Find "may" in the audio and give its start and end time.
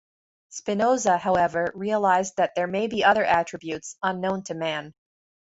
2.65-2.87